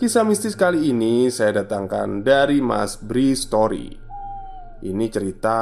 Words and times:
Kisah 0.00 0.24
mistis 0.24 0.56
kali 0.56 0.96
ini 0.96 1.28
saya 1.28 1.60
datangkan 1.60 2.24
dari 2.24 2.64
Mas 2.64 2.96
Bri 2.96 3.36
Story 3.36 3.92
Ini 4.80 5.06
cerita 5.12 5.52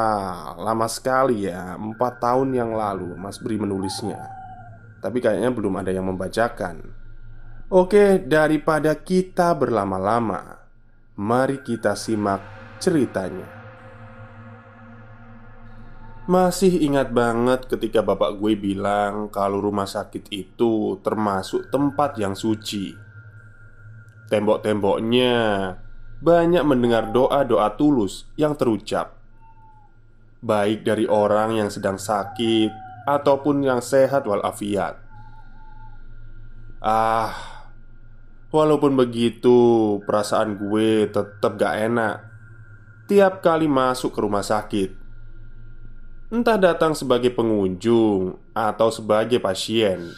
lama 0.55 0.87
sekali 0.87 1.51
ya 1.51 1.75
Empat 1.75 2.23
tahun 2.23 2.55
yang 2.55 2.71
lalu 2.71 3.19
Mas 3.19 3.43
Bri 3.43 3.59
menulisnya. 3.59 4.31
Tapi 5.03 5.19
kayaknya 5.19 5.51
belum 5.51 5.83
ada 5.83 5.91
yang 5.91 6.07
membacakan. 6.07 6.87
Oke, 7.67 8.23
daripada 8.23 8.95
kita 8.95 9.59
berlama-lama 9.59 10.71
Mari 11.19 11.59
kita 11.67 11.99
simak 11.99 12.39
ceritanya. 12.79 13.51
Masih 16.31 16.87
ingat 16.87 17.11
banget 17.11 17.67
ketika 17.67 18.07
bapak 18.07 18.39
gue 18.39 18.55
bilang 18.55 19.35
Kalau 19.35 19.59
rumah 19.59 19.91
sakit 19.91 20.31
itu 20.31 21.03
termasuk 21.03 21.75
tempat 21.75 22.15
yang 22.23 22.39
suci 22.39 23.08
Tembok-temboknya 24.29 25.37
banyak 26.21 26.65
mendengar 26.67 27.09
doa-doa 27.11 27.73
tulus 27.81 28.29
yang 28.37 28.53
terucap, 28.55 29.17
baik 30.45 30.85
dari 30.85 31.09
orang 31.09 31.57
yang 31.57 31.71
sedang 31.73 31.97
sakit 31.97 32.69
ataupun 33.09 33.65
yang 33.65 33.81
sehat 33.81 34.29
walafiat. 34.29 35.01
Ah, 36.85 37.33
walaupun 38.53 38.95
begitu, 38.95 39.99
perasaan 40.05 40.61
gue 40.61 41.09
tetap 41.09 41.57
gak 41.57 41.75
enak 41.89 42.29
tiap 43.09 43.41
kali 43.41 43.65
masuk 43.65 44.13
ke 44.13 44.21
rumah 44.21 44.45
sakit. 44.45 44.93
Entah 46.29 46.61
datang 46.61 46.93
sebagai 46.93 47.33
pengunjung 47.33 48.37
atau 48.53 48.93
sebagai 48.93 49.41
pasien. 49.41 50.13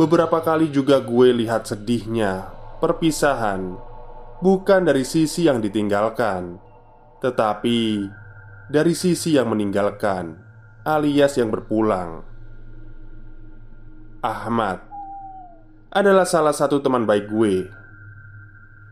Beberapa 0.00 0.40
kali 0.40 0.72
juga 0.72 0.96
gue 1.04 1.28
lihat 1.44 1.68
sedihnya 1.68 2.48
perpisahan 2.80 3.76
bukan 4.40 4.88
dari 4.88 5.04
sisi 5.04 5.44
yang 5.44 5.60
ditinggalkan, 5.60 6.56
tetapi 7.20 8.08
dari 8.72 8.96
sisi 8.96 9.36
yang 9.36 9.52
meninggalkan, 9.52 10.40
alias 10.88 11.36
yang 11.36 11.52
berpulang. 11.52 12.24
Ahmad 14.24 14.80
adalah 15.92 16.24
salah 16.24 16.56
satu 16.56 16.80
teman 16.80 17.04
baik 17.04 17.28
gue. 17.28 17.68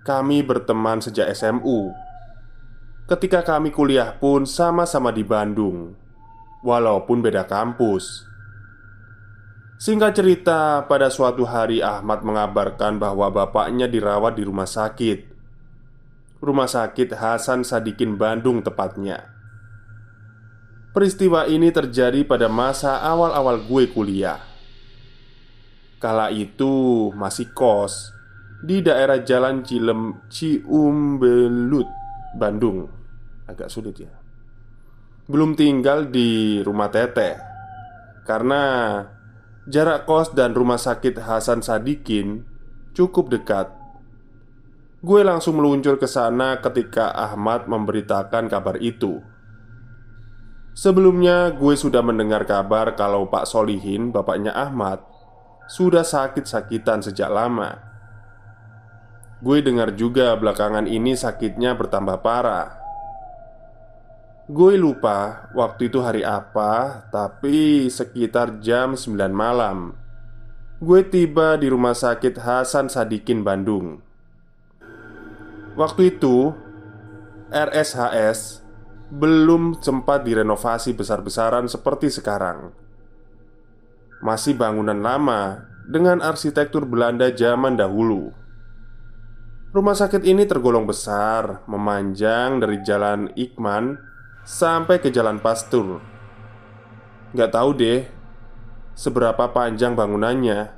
Kami 0.04 0.44
berteman 0.44 1.00
sejak 1.00 1.32
SMU. 1.32 1.88
Ketika 3.08 3.40
kami 3.40 3.72
kuliah 3.72 4.12
pun 4.12 4.44
sama-sama 4.44 5.08
di 5.08 5.24
Bandung, 5.24 5.96
walaupun 6.60 7.24
beda 7.24 7.48
kampus. 7.48 8.27
Singkat 9.78 10.10
cerita, 10.18 10.82
pada 10.90 11.06
suatu 11.06 11.46
hari 11.46 11.78
Ahmad 11.78 12.26
mengabarkan 12.26 12.98
bahwa 12.98 13.30
bapaknya 13.30 13.86
dirawat 13.86 14.34
di 14.34 14.42
rumah 14.42 14.66
sakit. 14.66 15.30
Rumah 16.42 16.66
sakit 16.66 17.14
Hasan 17.14 17.62
Sadikin 17.62 18.18
Bandung 18.18 18.58
tepatnya. 18.58 19.30
Peristiwa 20.90 21.46
ini 21.46 21.70
terjadi 21.70 22.26
pada 22.26 22.50
masa 22.50 22.98
awal-awal 23.06 23.62
gue 23.70 23.86
kuliah. 23.94 24.42
Kala 26.02 26.34
itu 26.34 27.14
masih 27.14 27.54
kos 27.54 28.10
di 28.58 28.82
daerah 28.82 29.22
Jalan 29.22 29.62
Cilem 29.62 30.26
Ciumbelut, 30.26 31.86
Bandung. 32.34 32.90
Agak 33.46 33.70
sulit 33.70 33.94
ya. 34.02 34.10
Belum 35.30 35.54
tinggal 35.54 36.10
di 36.10 36.58
rumah 36.66 36.90
teteh 36.90 37.38
karena 38.26 38.62
Jarak 39.68 40.08
kos 40.08 40.32
dan 40.32 40.56
rumah 40.56 40.80
sakit 40.80 41.20
Hasan 41.20 41.60
Sadikin 41.60 42.48
cukup 42.96 43.28
dekat. 43.28 43.68
Gue 45.04 45.20
langsung 45.20 45.60
meluncur 45.60 46.00
ke 46.00 46.08
sana 46.08 46.56
ketika 46.64 47.12
Ahmad 47.12 47.68
memberitakan 47.68 48.48
kabar 48.48 48.80
itu. 48.80 49.20
Sebelumnya, 50.72 51.52
gue 51.52 51.76
sudah 51.76 52.00
mendengar 52.00 52.48
kabar 52.48 52.96
kalau 52.96 53.28
Pak 53.28 53.44
Solihin, 53.44 54.08
bapaknya 54.08 54.56
Ahmad, 54.56 55.04
sudah 55.68 56.00
sakit-sakitan 56.00 57.04
sejak 57.04 57.28
lama. 57.28 57.76
Gue 59.44 59.60
dengar 59.60 59.92
juga 59.94 60.32
belakangan 60.40 60.88
ini 60.88 61.12
sakitnya 61.12 61.76
bertambah 61.76 62.24
parah. 62.24 62.87
Gue 64.48 64.80
lupa 64.80 65.52
waktu 65.52 65.92
itu 65.92 66.00
hari 66.00 66.24
apa, 66.24 67.04
tapi 67.12 67.84
sekitar 67.92 68.64
jam 68.64 68.96
9 68.96 69.28
malam. 69.28 69.92
Gue 70.80 71.04
tiba 71.04 71.60
di 71.60 71.68
rumah 71.68 71.92
sakit 71.92 72.40
Hasan 72.40 72.88
Sadikin 72.88 73.44
Bandung. 73.44 74.00
Waktu 75.76 76.16
itu 76.16 76.56
RSHS 77.52 78.64
belum 79.12 79.84
sempat 79.84 80.24
direnovasi 80.24 80.96
besar-besaran 80.96 81.68
seperti 81.68 82.08
sekarang. 82.08 82.72
Masih 84.24 84.56
bangunan 84.56 84.96
lama 84.96 85.68
dengan 85.84 86.24
arsitektur 86.24 86.88
Belanda 86.88 87.28
zaman 87.36 87.76
dahulu. 87.76 88.32
Rumah 89.76 89.92
sakit 89.92 90.24
ini 90.24 90.48
tergolong 90.48 90.88
besar, 90.88 91.68
memanjang 91.68 92.64
dari 92.64 92.80
Jalan 92.80 93.28
Ikman 93.36 94.08
sampai 94.48 94.96
ke 94.96 95.12
Jalan 95.12 95.44
Pastur. 95.44 96.00
Gak 97.36 97.52
tahu 97.52 97.76
deh 97.76 98.08
seberapa 98.96 99.52
panjang 99.52 99.92
bangunannya. 99.92 100.72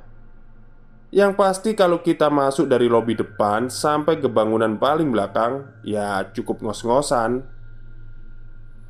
Yang 1.15 1.31
pasti 1.39 1.71
kalau 1.71 2.03
kita 2.03 2.27
masuk 2.27 2.67
dari 2.67 2.91
lobi 2.91 3.15
depan 3.15 3.71
sampai 3.71 4.19
ke 4.19 4.27
bangunan 4.27 4.75
paling 4.75 5.07
belakang, 5.07 5.71
ya 5.87 6.27
cukup 6.35 6.59
ngos-ngosan. 6.59 7.47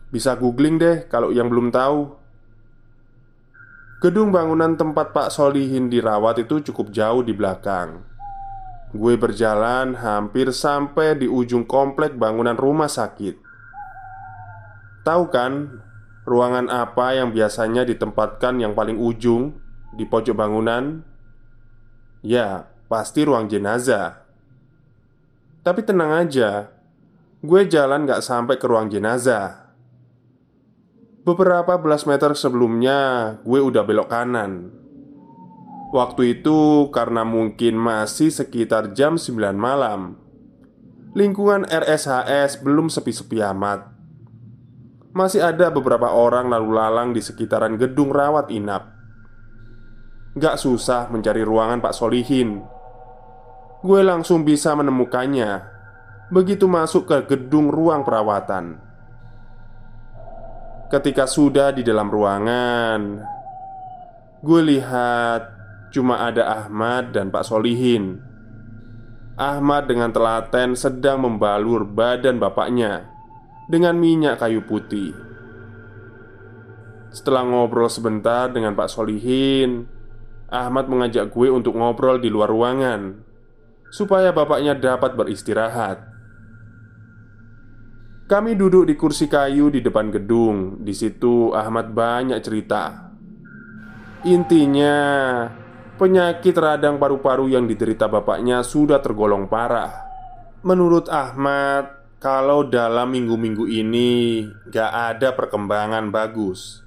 Bisa 0.10 0.34
googling 0.34 0.82
deh 0.82 1.06
kalau 1.06 1.30
yang 1.30 1.46
belum 1.46 1.70
tahu. 1.70 2.18
Gedung 4.02 4.34
bangunan 4.34 4.74
tempat 4.82 5.14
Pak 5.14 5.30
Solihin 5.30 5.94
dirawat 5.94 6.42
itu 6.42 6.58
cukup 6.74 6.90
jauh 6.90 7.22
di 7.22 7.38
belakang. 7.38 8.02
Gue 8.98 9.14
berjalan 9.14 9.94
hampir 9.94 10.50
sampai 10.50 11.14
di 11.22 11.30
ujung 11.30 11.70
komplek 11.70 12.18
bangunan 12.18 12.58
rumah 12.58 12.90
sakit. 12.90 13.41
Tahu 15.02 15.24
kan 15.34 15.82
Ruangan 16.22 16.70
apa 16.70 17.18
yang 17.18 17.34
biasanya 17.34 17.82
ditempatkan 17.82 18.62
yang 18.62 18.78
paling 18.78 19.02
ujung 19.02 19.58
di 19.98 20.06
pojok 20.06 20.38
bangunan? 20.38 21.02
Ya, 22.22 22.70
pasti 22.86 23.26
ruang 23.26 23.50
jenazah. 23.50 24.22
Tapi 25.66 25.82
tenang 25.82 26.14
aja, 26.14 26.70
gue 27.42 27.62
jalan 27.66 28.06
gak 28.06 28.22
sampai 28.22 28.62
ke 28.62 28.66
ruang 28.70 28.94
jenazah. 28.94 29.74
Beberapa 31.26 31.82
belas 31.82 32.06
meter 32.06 32.38
sebelumnya, 32.38 33.36
gue 33.42 33.58
udah 33.58 33.82
belok 33.82 34.14
kanan. 34.14 34.70
Waktu 35.90 36.40
itu 36.40 36.88
karena 36.94 37.26
mungkin 37.26 37.76
masih 37.82 38.32
sekitar 38.32 38.96
jam 38.96 39.20
9 39.20 39.36
malam 39.60 40.16
Lingkungan 41.12 41.68
RSHS 41.68 42.64
belum 42.64 42.88
sepi-sepi 42.88 43.44
amat 43.44 43.91
Masih 45.12 45.44
ada 45.44 45.68
beberapa 45.68 46.08
orang 46.08 46.48
lalu 46.48 46.72
lalang 46.72 47.12
di 47.12 47.20
sekitaran 47.20 47.76
gedung 47.76 48.16
rawat 48.16 48.48
inap. 48.48 48.96
Gak 50.40 50.56
susah 50.56 51.12
mencari 51.12 51.44
ruangan 51.44 51.84
Pak 51.84 51.92
Solihin. 51.92 52.64
Gue 53.84 54.00
langsung 54.08 54.48
bisa 54.48 54.72
menemukannya. 54.72 55.68
Begitu 56.32 56.64
masuk 56.64 57.12
ke 57.12 57.36
gedung 57.36 57.68
ruang 57.68 58.08
perawatan. 58.08 58.80
Ketika 60.88 61.28
sudah 61.28 61.72
di 61.72 61.88
dalam 61.88 62.12
ruangan 62.12 63.24
Gue 64.44 64.60
lihat 64.64 65.44
Cuma 65.92 66.24
ada 66.24 66.48
Ahmad 66.48 67.12
dan 67.12 67.36
Pak 67.36 67.44
Solihin. 67.44 68.24
Ahmad 69.36 69.92
dengan 69.92 70.16
telaten 70.16 70.72
sedang 70.80 71.28
membalur 71.28 71.84
badan 71.84 72.40
bapaknya 72.40 73.11
Dengan 73.72 73.96
minyak 73.96 74.44
kayu 74.44 74.68
putih 74.68 75.16
Setelah 77.16 77.48
ngobrol 77.48 77.88
sebentar 77.88 78.52
dengan 78.52 78.76
Pak 78.76 78.92
Solihin 78.92 79.88
Ahmad 80.52 80.92
mengajak 80.92 81.32
gue 81.32 81.48
untuk 81.48 81.80
ngobrol 81.80 82.20
di 82.20 82.28
luar 82.28 82.52
ruangan 82.52 83.24
Supaya 83.88 84.36
bapaknya 84.36 84.76
dapat 84.76 85.16
beristirahat 85.16 86.12
kami 88.32 88.56
duduk 88.56 88.88
di 88.88 88.96
kursi 88.96 89.28
kayu 89.28 89.68
di 89.68 89.84
depan 89.84 90.08
gedung. 90.08 90.80
Di 90.88 90.96
situ 90.96 91.52
Ahmad 91.52 91.92
banyak 91.92 92.40
cerita. 92.40 93.12
Intinya, 94.24 94.96
Penyakit 96.02 96.58
radang 96.58 96.98
paru-paru 96.98 97.54
yang 97.54 97.70
diderita 97.70 98.10
bapaknya 98.10 98.66
sudah 98.66 98.98
tergolong 99.06 99.46
parah 99.46 99.94
Menurut 100.66 101.06
Ahmad, 101.06 102.01
kalau 102.22 102.62
dalam 102.70 103.10
minggu-minggu 103.10 103.66
ini 103.66 104.46
gak 104.70 105.18
ada 105.18 105.34
perkembangan 105.34 106.14
bagus 106.14 106.86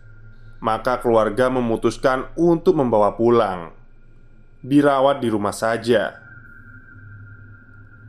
Maka 0.62 1.02
keluarga 1.02 1.50
memutuskan 1.50 2.30
untuk 2.38 2.78
membawa 2.78 3.18
pulang 3.18 3.74
Dirawat 4.62 5.18
di 5.18 5.28
rumah 5.28 5.50
saja 5.50 6.22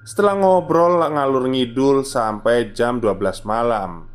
Setelah 0.06 0.38
ngobrol 0.38 1.02
ngalur 1.02 1.50
ngidul 1.50 2.06
sampai 2.06 2.72
jam 2.78 3.02
12 3.02 3.42
malam 3.42 4.06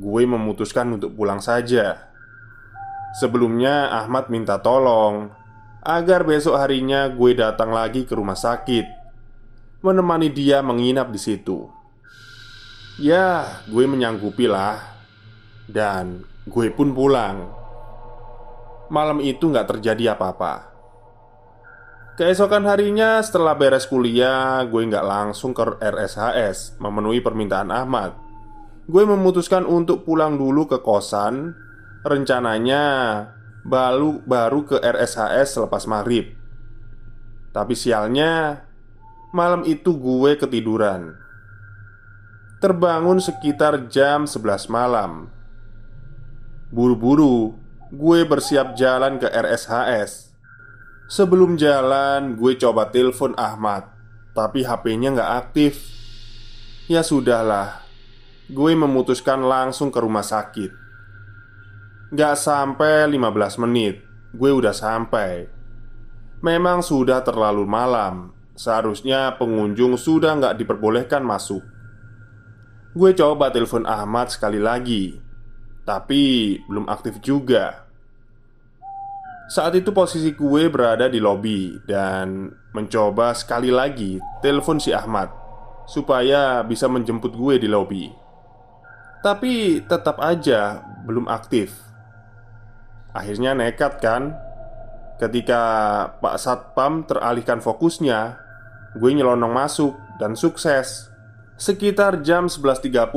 Gue 0.00 0.24
memutuskan 0.24 0.96
untuk 0.96 1.12
pulang 1.12 1.44
saja 1.44 2.08
Sebelumnya 3.20 3.92
Ahmad 3.92 4.32
minta 4.32 4.56
tolong 4.64 5.28
agar 5.80 6.28
besok 6.28 6.60
harinya 6.60 7.08
gue 7.08 7.32
datang 7.32 7.72
lagi 7.72 8.04
ke 8.04 8.12
rumah 8.12 8.36
sakit, 8.36 8.84
menemani 9.80 10.28
dia 10.28 10.60
menginap 10.60 11.08
di 11.08 11.16
situ. 11.16 11.79
Ya, 13.00 13.64
gue 13.64 13.84
menyanggupi 13.88 14.44
lah, 14.44 14.76
dan 15.64 16.28
gue 16.44 16.68
pun 16.68 16.92
pulang. 16.92 17.48
Malam 18.92 19.24
itu 19.24 19.48
nggak 19.48 19.72
terjadi 19.72 20.12
apa-apa. 20.12 20.68
Keesokan 22.20 22.68
harinya 22.68 23.24
setelah 23.24 23.56
beres 23.56 23.88
kuliah 23.88 24.60
Gue 24.68 24.84
nggak 24.84 25.06
langsung 25.08 25.56
ke 25.56 25.80
RSHS 25.80 26.76
Memenuhi 26.76 27.24
permintaan 27.24 27.72
Ahmad 27.72 28.12
Gue 28.84 29.08
memutuskan 29.08 29.64
untuk 29.64 30.04
pulang 30.04 30.36
dulu 30.36 30.68
ke 30.68 30.84
kosan 30.84 31.56
Rencananya 32.04 32.84
baru 33.64 34.24
baru 34.24 34.64
ke 34.64 34.76
RSHS 34.80 35.60
selepas 35.60 35.84
maghrib. 35.84 36.32
Tapi 37.50 37.74
sialnya, 37.74 38.64
malam 39.34 39.66
itu 39.66 39.92
gue 39.98 40.38
ketiduran. 40.38 41.18
Terbangun 42.60 43.16
sekitar 43.24 43.88
jam 43.88 44.28
11 44.28 44.68
malam. 44.68 45.32
Buru-buru, 46.68 47.56
gue 47.88 48.20
bersiap 48.28 48.76
jalan 48.76 49.16
ke 49.16 49.24
RSHS. 49.32 50.36
Sebelum 51.08 51.56
jalan, 51.56 52.36
gue 52.36 52.60
coba 52.60 52.92
telepon 52.92 53.32
Ahmad, 53.40 53.88
tapi 54.36 54.60
HP-nya 54.60 55.08
nggak 55.16 55.32
aktif. 55.40 55.88
Ya 56.84 57.00
sudahlah, 57.00 57.80
gue 58.52 58.76
memutuskan 58.76 59.40
langsung 59.40 59.88
ke 59.88 59.96
rumah 59.96 60.20
sakit. 60.20 60.76
Gak 62.12 62.36
sampai 62.42 63.06
15 63.06 63.62
menit 63.62 64.02
Gue 64.34 64.50
udah 64.50 64.74
sampai 64.74 65.46
Memang 66.42 66.82
sudah 66.82 67.22
terlalu 67.22 67.62
malam 67.62 68.34
Seharusnya 68.58 69.38
pengunjung 69.38 69.94
sudah 69.94 70.34
nggak 70.34 70.58
diperbolehkan 70.58 71.22
masuk 71.22 71.62
Gue 72.90 73.14
coba 73.14 73.54
telepon 73.54 73.86
Ahmad 73.86 74.34
sekali 74.34 74.58
lagi 74.58 75.14
Tapi 75.86 76.58
belum 76.66 76.90
aktif 76.90 77.22
juga. 77.22 77.86
Saat 79.46 79.78
itu 79.78 79.94
posisi 79.94 80.34
gue 80.34 80.66
berada 80.66 81.06
di 81.06 81.22
lobi 81.22 81.78
Dan 81.86 82.50
mencoba 82.74 83.30
sekali 83.38 83.70
lagi 83.70 84.18
telepon 84.42 84.82
si 84.82 84.90
Ahmad 84.90 85.30
Supaya 85.86 86.66
bisa 86.66 86.90
menjemput 86.90 87.30
gue 87.34 87.62
di 87.62 87.70
lobi. 87.70 88.10
Tapi 89.22 89.82
tetap 89.86 90.22
aja 90.22 90.78
belum 91.02 91.26
aktif. 91.26 91.74
Akhirnya 93.10 93.58
nekat 93.58 93.98
kan? 93.98 94.34
Ketika 95.18 95.62
Pak 96.18 96.36
Satpam 96.42 97.06
teralihkan 97.06 97.62
fokusnya 97.62 98.38
Gue 98.98 99.14
nyelonong 99.14 99.54
masuk 99.54 99.94
dan 100.18 100.34
sukses 100.34 101.09
Sekitar 101.60 102.24
jam 102.24 102.48
11.30 102.48 103.12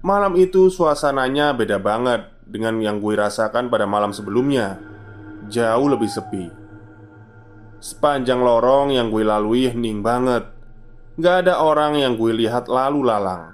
Malam 0.00 0.32
itu 0.40 0.72
suasananya 0.72 1.52
beda 1.52 1.76
banget 1.76 2.32
Dengan 2.48 2.80
yang 2.80 3.04
gue 3.04 3.12
rasakan 3.12 3.68
pada 3.68 3.84
malam 3.84 4.16
sebelumnya. 4.16 4.80
Jauh 5.52 5.92
lebih 5.92 6.08
sepi. 6.08 6.48
Sepanjang 7.84 8.40
lorong 8.40 8.96
yang 8.96 9.12
gue 9.12 9.20
lalui 9.20 9.68
hening 9.68 10.00
banget. 10.00 10.48
Gak 11.20 11.44
ada 11.44 11.60
orang 11.60 12.00
yang 12.00 12.16
gue 12.16 12.32
lihat 12.32 12.64
lalu 12.64 13.04
lalang. 13.04 13.52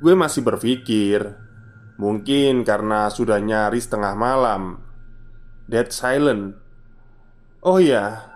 Gue 0.00 0.16
masih 0.16 0.40
berpikir 0.40 1.36
Mungkin 2.00 2.64
karena 2.64 3.12
sudah 3.12 3.40
nyaris 3.44 3.92
tengah 3.92 4.16
malam. 4.16 4.80
Dead 5.68 5.92
silent. 5.92 6.56
Oh 7.60 7.76
ya 7.76 8.35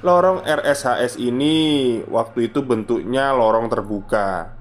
Lorong 0.00 0.40
RSHS 0.48 1.20
ini 1.20 2.00
waktu 2.08 2.48
itu 2.48 2.64
bentuknya 2.64 3.36
lorong 3.36 3.68
terbuka. 3.68 4.56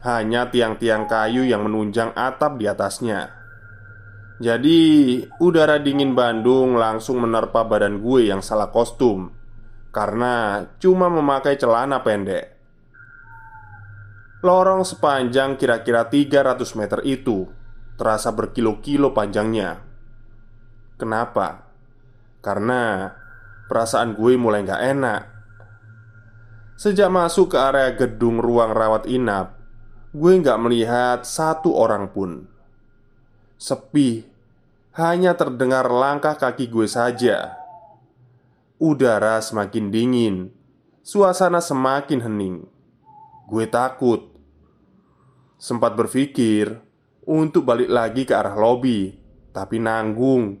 Hanya 0.00 0.48
tiang-tiang 0.48 1.04
kayu 1.04 1.44
yang 1.44 1.68
menunjang 1.68 2.16
atap 2.16 2.56
di 2.56 2.64
atasnya. 2.64 3.36
Jadi 4.40 5.20
udara 5.44 5.76
dingin 5.76 6.16
Bandung 6.16 6.80
langsung 6.80 7.20
menerpa 7.20 7.68
badan 7.68 8.00
gue 8.00 8.32
yang 8.32 8.40
salah 8.40 8.72
kostum. 8.72 9.28
Karena 9.92 10.64
cuma 10.80 11.12
memakai 11.12 11.60
celana 11.60 12.00
pendek. 12.00 12.56
Lorong 14.40 14.88
sepanjang 14.88 15.60
kira-kira 15.60 16.08
300 16.08 16.64
meter 16.80 17.04
itu 17.04 17.60
Terasa 18.00 18.32
berkilo-kilo 18.32 19.12
panjangnya. 19.12 19.76
Kenapa? 20.96 21.68
Karena 22.40 23.12
perasaan 23.70 24.18
gue 24.18 24.34
mulai 24.34 24.66
gak 24.66 24.82
enak. 24.82 25.22
Sejak 26.74 27.06
masuk 27.06 27.54
ke 27.54 27.58
area 27.62 27.94
gedung 27.94 28.42
ruang 28.42 28.72
rawat 28.74 29.04
inap 29.06 29.60
Gue 30.10 30.42
gak 30.42 30.58
melihat 30.58 31.22
satu 31.22 31.70
orang 31.78 32.10
pun. 32.10 32.50
Sepi 33.54 34.26
Hanya 34.98 35.38
terdengar 35.38 35.86
langkah 35.86 36.34
kaki 36.34 36.66
gue 36.66 36.90
saja. 36.90 37.54
Udara 38.82 39.38
semakin 39.38 39.94
dingin 39.94 40.50
Suasana 41.06 41.62
semakin 41.62 42.26
hening. 42.26 42.66
Gue 43.46 43.70
takut. 43.70 44.34
Sempat 45.62 45.94
berpikir 45.94 46.74
untuk 47.22 47.70
balik 47.70 47.86
lagi 47.86 48.22
ke 48.26 48.34
arah 48.34 48.58
lobi, 48.58 49.14
tapi 49.54 49.78
nanggung. 49.78 50.58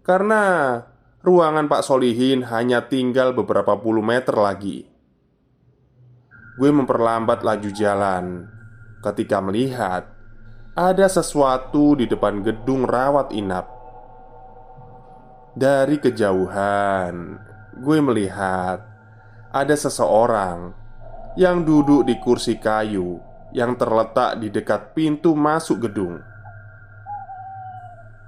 Karena 0.00 0.80
ruangan 1.26 1.66
Pak 1.66 1.82
Solihin 1.82 2.46
hanya 2.46 2.86
tinggal 2.86 3.34
beberapa 3.34 3.74
puluh 3.74 3.98
meter 3.98 4.38
lagi. 4.38 4.86
Gue 6.54 6.70
memperlambat 6.70 7.42
laju 7.42 7.70
jalan 7.74 8.46
ketika 9.02 9.42
melihat 9.42 10.06
ada 10.78 11.10
sesuatu 11.10 11.98
di 11.98 12.06
depan 12.06 12.46
gedung 12.46 12.86
rawat 12.86 13.34
inap. 13.34 13.66
Dari 15.58 15.98
kejauhan, 15.98 17.42
gue 17.74 17.98
melihat 17.98 18.86
ada 19.50 19.74
seseorang 19.74 20.70
yang 21.34 21.66
duduk 21.66 22.06
di 22.06 22.22
kursi 22.22 22.54
kayu 22.54 23.18
yang 23.50 23.74
terletak 23.74 24.38
di 24.38 24.46
dekat 24.46 24.94
pintu 24.94 25.34
masuk 25.34 25.90
gedung. 25.90 26.22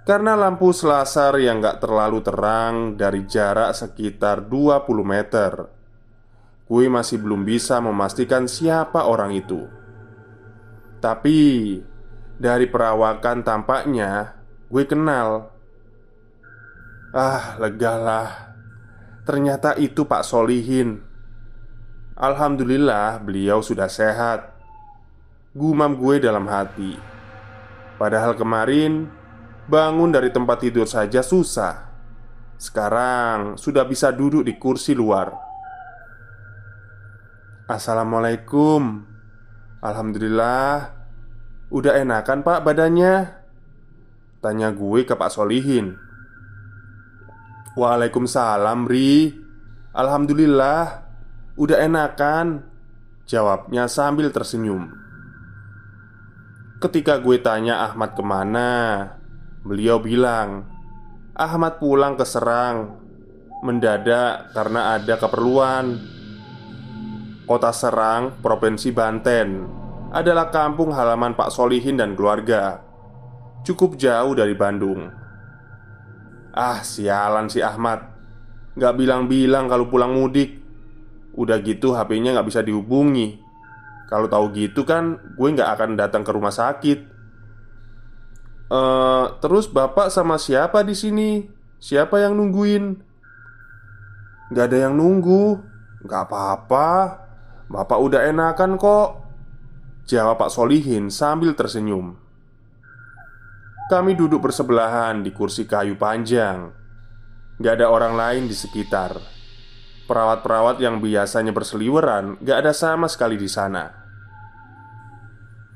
Karena 0.09 0.33
lampu 0.33 0.73
selasar 0.73 1.37
yang 1.37 1.61
gak 1.61 1.85
terlalu 1.85 2.25
terang 2.25 2.97
dari 2.97 3.29
jarak 3.29 3.77
sekitar 3.77 4.49
20 4.49 4.89
meter 5.05 5.53
Gue 6.69 6.85
masih 6.85 7.17
belum 7.25 7.49
bisa 7.49 7.81
memastikan 7.81 8.45
siapa 8.45 9.09
orang 9.09 9.33
itu. 9.33 9.65
Tapi 11.01 11.41
dari 12.37 12.67
perawakan 12.69 13.41
tampaknya 13.41 14.37
gue 14.69 14.85
kenal. 14.85 15.49
Ah 17.17 17.57
legalah. 17.57 18.53
Ternyata 19.25 19.81
itu 19.81 20.05
Pak 20.05 20.29
Solihin. 20.29 21.01
Alhamdulillah 22.21 23.17
beliau 23.25 23.65
sudah 23.65 23.89
sehat. 23.89 24.53
Gumam 25.57 25.97
gue 25.97 26.21
dalam 26.21 26.45
hati. 26.53 27.01
Padahal 27.97 28.37
kemarin 28.37 29.09
Bangun 29.69 30.09
dari 30.09 30.33
tempat 30.33 30.65
tidur 30.65 30.89
saja 30.89 31.21
susah. 31.21 31.93
Sekarang 32.57 33.61
sudah 33.61 33.85
bisa 33.85 34.09
duduk 34.09 34.49
di 34.49 34.57
kursi 34.57 34.97
luar. 34.97 35.29
Assalamualaikum. 37.69 39.05
Alhamdulillah. 39.85 40.97
Udah 41.69 42.01
enakan 42.01 42.41
pak 42.41 42.65
badannya? 42.65 43.29
Tanya 44.41 44.73
gue 44.73 45.05
ke 45.05 45.13
Pak 45.13 45.37
Solihin. 45.37 46.01
Waalaikumsalam 47.77 48.89
Ri. 48.89 49.37
Alhamdulillah. 49.93 51.05
Udah 51.61 51.85
enakan? 51.85 52.65
Jawabnya 53.29 53.85
sambil 53.85 54.33
tersenyum. 54.33 54.97
Ketika 56.81 57.21
gue 57.21 57.37
tanya 57.45 57.85
Ahmad 57.85 58.17
ke 58.17 58.25
mana 58.25 58.71
Beliau 59.69 60.01
bilang 60.01 60.65
Ahmad 61.37 61.77
pulang 61.77 62.17
ke 62.17 62.25
Serang 62.25 63.05
Mendadak 63.61 64.57
karena 64.57 64.97
ada 64.97 65.21
keperluan. 65.21 66.01
Kota 67.45 67.69
Serang, 67.77 68.41
Provinsi 68.41 68.97
Banten 68.97 69.69
adalah 70.09 70.49
kampung 70.49 70.97
halaman 70.97 71.37
Pak 71.37 71.53
Solihin 71.53 72.01
dan 72.01 72.17
keluarga. 72.17 72.81
Cukup 73.61 74.01
jauh 74.01 74.33
dari 74.33 74.57
Bandung. 74.57 75.13
Ah, 76.57 76.81
sialan 76.81 77.53
si 77.53 77.61
Ahmad. 77.61 78.09
Gak 78.73 78.97
bilang-bilang 78.97 79.69
kalau 79.69 79.93
pulang 79.93 80.17
mudik. 80.17 80.65
Udah 81.37 81.61
gitu 81.61 81.93
HP-nya 81.93 82.41
gak 82.41 82.49
bisa 82.49 82.65
dihubungi. 82.65 83.37
Kalau 84.09 84.33
tahu 84.33 84.49
gitu 84.57 84.89
kan 84.89 85.21
gue 85.37 85.49
gak 85.53 85.77
akan 85.77 86.01
datang 86.01 86.25
ke 86.25 86.33
rumah 86.33 86.55
sakit 86.55 87.18
Eh, 88.69 89.25
terus 89.41 89.65
bapak 89.65 90.13
sama 90.13 90.37
siapa 90.37 90.85
di 90.85 90.93
sini? 90.93 91.41
Siapa 91.81 92.21
yang 92.21 92.37
nungguin? 92.37 93.01
Gak 94.53 94.65
ada 94.73 94.89
yang 94.89 94.95
nunggu. 94.97 95.57
Gak 96.05 96.29
apa-apa. 96.29 96.89
Bapak 97.69 97.99
udah 98.01 98.29
enakan 98.29 98.77
kok. 98.77 99.09
Jawab 100.09 100.41
Pak 100.41 100.53
Solihin 100.53 101.09
sambil 101.13 101.53
tersenyum. 101.53 102.17
Kami 103.89 104.13
duduk 104.13 104.45
bersebelahan 104.45 105.25
di 105.25 105.33
kursi 105.33 105.65
kayu 105.65 105.97
panjang. 105.97 106.69
Gak 107.57 107.81
ada 107.81 107.89
orang 107.89 108.21
lain 108.21 108.45
di 108.49 108.57
sekitar. 108.57 109.17
Perawat-perawat 110.09 110.81
yang 110.81 111.05
biasanya 111.05 111.53
berseliweran 111.53 112.41
Gak 112.41 112.65
ada 112.65 112.73
sama 112.73 113.09
sekali 113.09 113.41
di 113.41 113.49
sana. 113.49 113.89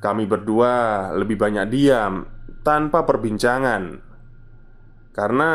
Kami 0.01 0.25
berdua 0.29 1.09
lebih 1.17 1.41
banyak 1.41 1.67
diam 1.73 2.42
Tanpa 2.63 3.03
perbincangan. 3.03 3.99
Karena 5.13 5.51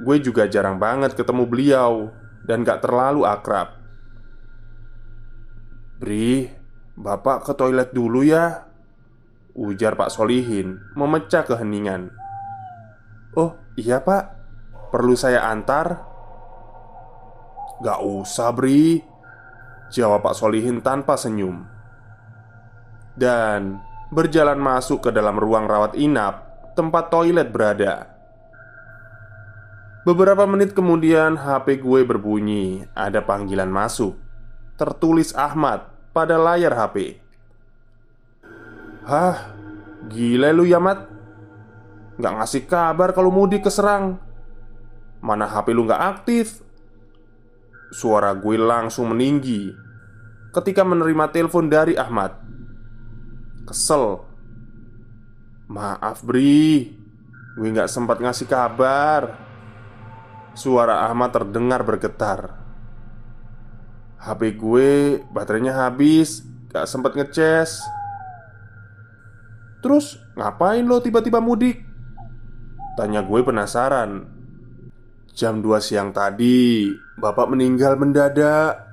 gue 0.00 0.16
juga 0.22 0.48
jarang 0.48 0.80
banget 0.80 1.12
ketemu 1.12 1.44
beliau 1.44 2.08
Dan 2.40 2.64
gak 2.64 2.80
terlalu 2.80 3.28
akrab. 3.28 3.76
Bri, 5.98 6.48
Bapak 6.96 7.44
ke 7.44 7.52
toilet 7.52 7.92
dulu 7.92 8.24
ya 8.24 8.64
Ujar 9.58 9.98
Pak 9.98 10.14
Solihin 10.14 10.78
Memecah 10.94 11.42
keheningan. 11.42 12.14
Oh 13.34 13.58
iya 13.74 14.00
pak. 14.00 14.38
Perlu 14.88 15.18
saya 15.18 15.50
antar? 15.50 16.06
Gak 17.82 18.00
usah 18.02 18.54
Bri 18.54 19.02
Jawab 19.88 20.20
Pak 20.20 20.36
Solihin 20.36 20.84
tanpa 20.84 21.16
senyum. 21.16 21.64
Dan 23.16 23.80
berjalan 24.08 24.56
masuk 24.56 25.08
ke 25.08 25.10
dalam 25.12 25.36
ruang 25.36 25.68
rawat 25.68 25.92
inap 25.96 26.48
Tempat 26.78 27.10
toilet 27.10 27.50
berada. 27.50 28.06
Beberapa 30.06 30.46
menit 30.46 30.72
kemudian 30.72 31.34
HP 31.34 31.82
gue 31.82 32.06
berbunyi 32.06 32.86
Ada 32.94 33.20
panggilan 33.20 33.68
masuk 33.68 34.16
Tertulis 34.78 35.34
Ahmad 35.34 35.90
pada 36.14 36.38
layar 36.38 36.72
HP. 36.72 37.18
Hah, 39.04 39.58
gila 40.06 40.54
lu 40.54 40.64
ya 40.64 40.78
Mat. 40.78 41.10
Gak 42.18 42.34
ngasih 42.38 42.64
kabar 42.70 43.10
kalau 43.10 43.34
mudik 43.34 43.66
ke 43.66 43.70
Serang 43.74 44.22
Mana 45.18 45.50
HP 45.50 45.74
lu 45.74 45.82
gak 45.84 45.98
aktif? 45.98 46.62
Suara 47.90 48.32
gue 48.38 48.54
langsung 48.54 49.12
meninggi 49.12 49.74
Ketika 50.54 50.86
menerima 50.86 51.28
telepon 51.34 51.66
dari 51.66 51.98
Ahmad 51.98 52.48
Kesel. 53.68 54.24
Maaf 55.68 56.24
Bri. 56.24 56.88
Gue 57.60 57.68
gak 57.76 57.92
sempat 57.92 58.16
ngasih 58.16 58.48
kabar. 58.48 59.36
Suara 60.56 61.04
Ahmad 61.04 61.36
terdengar 61.36 61.84
bergetar. 61.84 62.56
HP 64.16 64.56
gue 64.56 65.20
baterainya 65.28 65.76
habis. 65.84 66.40
Gak 66.72 66.84
sempet 66.84 67.16
ngecas 67.16 67.80
Terus 69.80 70.20
ngapain 70.36 70.84
lo 70.84 71.00
tiba-tiba 71.00 71.40
mudik? 71.40 71.80
Tanya 72.98 73.24
gue 73.24 73.40
penasaran. 73.40 74.36
Jam 75.32 75.62
2 75.62 75.78
siang 75.78 76.10
tadi 76.10 76.90
Bapak 77.16 77.46
meninggal 77.48 77.94
mendadak. 77.94 78.84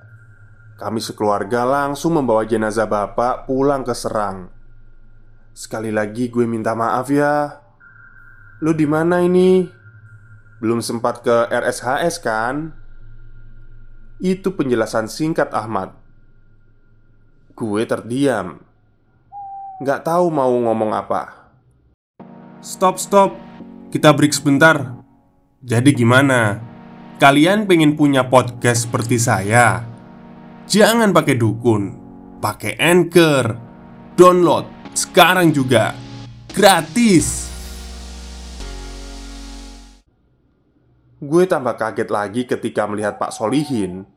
Kami 0.78 1.02
sekeluarga 1.02 1.66
langsung 1.66 2.16
membawa 2.16 2.46
jenazah 2.46 2.86
bapak 2.86 3.50
pulang 3.50 3.82
ke 3.82 3.96
Serang 3.98 4.55
Sekali 5.56 5.88
lagi 5.88 6.28
gue 6.28 6.44
minta 6.44 6.76
maaf 6.76 7.08
ya. 7.08 7.64
Lo 8.60 8.76
di 8.76 8.84
mana 8.84 9.24
ini? 9.24 9.64
Belum 10.60 10.84
sempat 10.84 11.24
ke 11.24 11.48
RSHS 11.48 12.20
kan? 12.20 12.76
Itu 14.20 14.52
penjelasan 14.52 15.08
singkat 15.08 15.56
Ahmad. 15.56 15.96
Gue 17.56 17.88
terdiam. 17.88 18.60
Gak 19.80 20.04
tahu 20.04 20.28
mau 20.28 20.52
ngomong 20.52 20.92
apa. 20.92 21.48
Stop, 22.60 23.00
stop. 23.00 23.40
Kita 23.96 24.12
break 24.12 24.36
sebentar. 24.36 25.00
Jadi 25.64 25.96
gimana? 25.96 26.60
Kalian 27.16 27.64
pengen 27.64 27.96
punya 27.96 28.28
podcast 28.28 28.92
seperti 28.92 29.16
saya? 29.16 29.88
Jangan 30.68 31.16
pakai 31.16 31.40
dukun. 31.40 31.96
Pakai 32.44 32.76
Anchor. 32.76 33.56
Download 34.20 34.76
sekarang 34.96 35.52
juga 35.52 35.92
Gratis 36.56 37.52
Gue 41.20 41.44
tambah 41.48 41.76
kaget 41.76 42.10
lagi 42.12 42.44
ketika 42.48 42.86
melihat 42.86 43.20
Pak 43.20 43.34
Solihin 43.34 44.08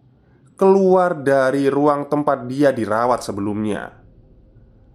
keluar 0.58 1.14
dari 1.14 1.70
ruang 1.70 2.10
tempat 2.10 2.50
dia 2.50 2.74
dirawat 2.74 3.22
sebelumnya 3.22 3.94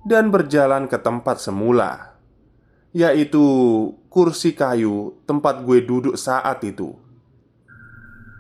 dan 0.04 0.28
berjalan 0.28 0.92
ke 0.92 1.00
tempat 1.00 1.40
semula, 1.40 2.20
yaitu 2.92 3.42
kursi 4.12 4.52
kayu 4.52 5.16
tempat 5.24 5.64
gue 5.64 5.80
duduk 5.80 6.20
saat 6.20 6.60
itu. 6.68 6.94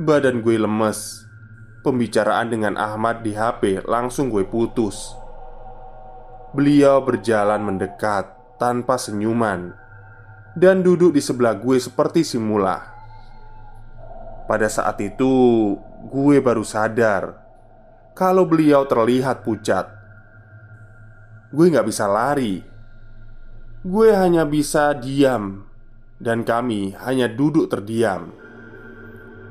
Badan 0.03 0.43
gue 0.43 0.59
lemes. 0.59 1.23
Pembicaraan 1.83 2.47
dengan 2.47 2.79
Ahmad 2.79 3.27
di 3.27 3.35
HP 3.35 3.83
langsung 3.83 4.31
gue 4.31 4.47
putus. 4.47 5.19
Beliau 6.53 7.01
berjalan 7.01 7.65
mendekat 7.65 8.29
tanpa 8.61 9.01
senyuman 9.01 9.73
dan 10.53 10.85
duduk 10.85 11.17
di 11.17 11.21
sebelah 11.21 11.57
gue 11.57 11.81
seperti 11.81 12.21
simula. 12.21 12.93
Pada 14.45 14.69
saat 14.69 15.01
itu, 15.01 15.73
gue 16.13 16.37
baru 16.45 16.61
sadar 16.61 17.41
kalau 18.13 18.45
beliau 18.45 18.85
terlihat 18.85 19.41
pucat. 19.41 19.89
Gue 21.49 21.73
gak 21.73 21.89
bisa 21.89 22.05
lari. 22.05 22.61
gue 23.83 24.15
hanya 24.15 24.47
bisa 24.47 24.95
diam, 24.95 25.67
dan 26.15 26.47
kami 26.47 26.95
hanya 27.03 27.27
duduk 27.27 27.67
terdiam. 27.67 28.31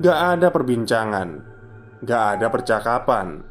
Gak 0.01 0.39
ada 0.39 0.49
perbincangan, 0.49 1.37
gak 2.01 2.23
ada 2.39 2.49
percakapan, 2.49 3.45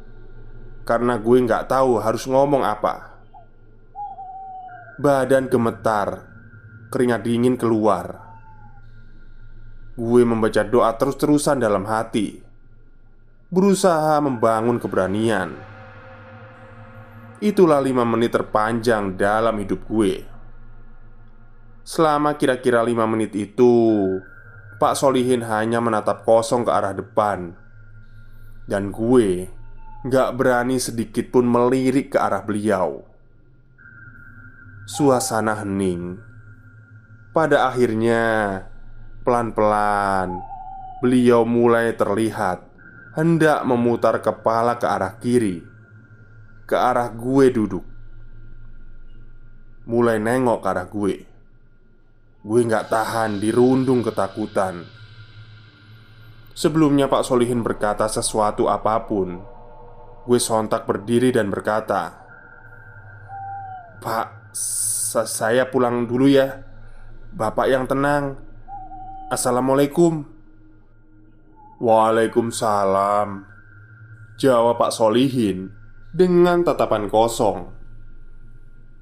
karena 0.83 1.15
gue 1.15 1.37
gak 1.47 1.71
tahu 1.71 2.03
harus 2.03 2.27
ngomong 2.27 2.67
apa. 2.67 3.12
Badan 5.03 5.51
gemetar, 5.51 6.31
keringat 6.87 7.27
dingin 7.27 7.59
keluar. 7.59 8.23
Gue 9.99 10.23
membaca 10.23 10.63
doa 10.63 10.95
terus-terusan 10.95 11.59
dalam 11.59 11.83
hati. 11.83 12.39
Berusaha 13.51 14.23
membangun 14.23 14.79
keberanian. 14.79 15.59
Itulah 17.43 17.83
lima 17.83 18.07
menit 18.07 18.31
terpanjang 18.31 19.19
dalam 19.19 19.59
hidup 19.59 19.83
gue. 19.91 20.23
Selama 21.83 22.39
kira-kira 22.39 22.79
lima 22.79 23.03
menit 23.03 23.35
itu 23.35 24.07
Pak 24.79 24.95
Solihin 24.95 25.43
hanya 25.43 25.83
menatap 25.83 26.23
kosong 26.23 26.63
ke 26.63 26.71
arah 26.71 26.95
depan. 26.95 27.51
Dan 28.71 28.87
gue 28.95 29.51
Gak 30.07 30.39
berani 30.39 30.79
sedikit 30.79 31.27
pun 31.27 31.43
melirik 31.43 32.15
ke 32.15 32.17
arah 32.23 32.43
beliau 32.47 33.12
Suasana 34.83 35.63
hening. 35.63 36.19
Pada 37.31 37.71
akhirnya 37.71 38.19
Pelan-pelan 39.23 40.43
Beliau 40.99 41.47
mulai 41.47 41.95
terlihat 41.95 42.67
Hendak 43.15 43.63
memutar 43.63 44.19
kepala 44.19 44.75
ke 44.75 44.83
arah 44.83 45.15
kiri 45.23 45.63
Ke 46.67 46.75
arah 46.75 47.15
gue 47.15 47.47
duduk. 47.47 47.85
Mulai 49.87 50.19
nengok 50.19 50.59
ke 50.59 50.67
arah 50.67 50.87
gue. 50.91 51.15
Gue 52.43 52.59
gak 52.67 52.91
tahan 52.91 53.39
dirundung 53.39 54.03
ketakutan. 54.03 54.83
Sebelumnya 56.51 57.07
Pak 57.07 57.23
Solihin 57.23 57.63
berkata 57.63 58.11
sesuatu 58.11 58.67
apa 58.67 58.99
pun 59.07 59.39
Gue 60.27 60.43
sontak 60.43 60.83
berdiri 60.83 61.31
dan 61.31 61.47
berkata 61.47 62.19
Pak, 64.03 64.42
saya 64.53 65.69
pulang 65.69 66.05
dulu 66.05 66.29
ya. 66.29 66.61
Bapak 67.33 67.65
yang 67.65 67.89
tenang. 67.89 68.37
Assalamualaikum. 69.33 70.21
Waalaikumsalam. 71.81 73.49
Jawab 74.37 74.81
Pak 74.81 74.91
Solihin 74.93 75.73
Dengan 76.13 76.61
tatapan 76.61 77.09
kosong. 77.09 77.73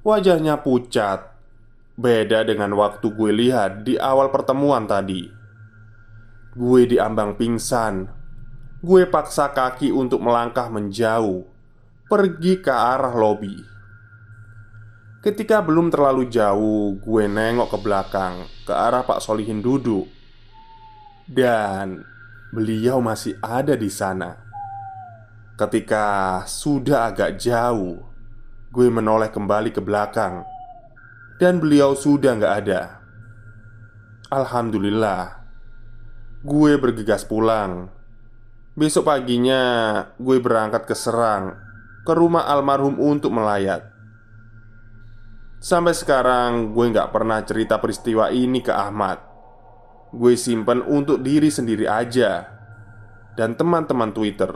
Wajahnya 0.08 0.63
pucat. 0.63 1.27
Beda 2.00 2.48
dengan 2.48 2.72
waktu 2.79 3.12
gue 3.12 3.31
lihat 3.36 3.84
di 3.84 4.00
awal 4.00 4.31
pertemuan 4.31 4.88
tadi. 4.88 5.27
Gue 6.55 6.88
diambang 6.88 7.36
pingsan. 7.36 8.08
Gue 8.79 9.03
paksa 9.05 9.51
kaki 9.51 9.91
untuk 9.91 10.24
melangkah 10.24 10.72
menjauh. 10.72 11.43
Pergi 12.08 12.63
ke 12.63 12.72
arah 12.72 13.13
lobi 13.13 13.70
Ketika 15.21 15.61
belum 15.61 15.93
terlalu 15.93 16.33
jauh, 16.33 16.97
gue 16.97 17.23
nengok 17.29 17.69
ke 17.69 17.77
belakang 17.77 18.49
ke 18.65 18.73
arah 18.73 19.05
Pak 19.05 19.21
Solihin 19.21 19.61
duduk 19.61 20.09
dan 21.29 22.01
beliau 22.49 22.97
masih 23.05 23.37
ada 23.37 23.77
di 23.77 23.85
sana. 23.85 24.33
Ketika 25.61 26.41
sudah 26.49 27.13
agak 27.13 27.37
jauh, 27.37 28.01
gue 28.73 28.87
menoleh 28.89 29.29
kembali 29.29 29.69
ke 29.69 29.77
belakang, 29.77 30.41
dan 31.37 31.61
beliau 31.61 31.93
sudah 31.93 32.41
nggak 32.41 32.55
ada. 32.65 32.81
Alhamdulillah, 34.33 35.37
gue 36.41 36.72
bergegas 36.81 37.29
pulang. 37.29 37.93
Besok 38.74 39.05
paginya, 39.05 39.61
gue 40.17 40.41
berangkat 40.41 40.89
ke 40.89 40.98
Serang 40.98 41.61
ke 42.01 42.13
rumah 42.17 42.50
almarhum 42.50 42.98
untuk 42.98 43.29
melayat. 43.29 43.90
Sampai 45.61 45.93
sekarang, 45.93 46.74
gue 46.74 46.85
nggak 46.89 47.13
pernah 47.13 47.37
cerita 47.45 47.77
peristiwa 47.77 48.33
ini 48.33 48.65
ke 48.65 48.74
Ahmad 48.74 49.31
gue 50.11 50.35
simpen 50.35 50.83
untuk 50.83 51.24
diri 51.24 51.47
sendiri 51.47 51.87
aja 51.87 52.43
dan 53.39 53.55
teman-teman 53.55 54.11
Twitter. 54.11 54.51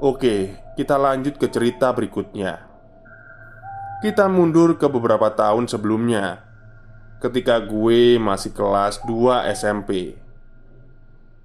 Oke, 0.00 0.60
kita 0.76 1.00
lanjut 1.00 1.40
ke 1.40 1.48
cerita 1.48 1.92
berikutnya. 1.92 2.68
Kita 4.00 4.28
mundur 4.32 4.80
ke 4.80 4.88
beberapa 4.88 5.28
tahun 5.28 5.68
sebelumnya 5.68 6.40
Ketika 7.20 7.60
gue 7.60 8.16
masih 8.16 8.56
kelas 8.56 9.04
2 9.04 9.44
SMP 9.52 10.16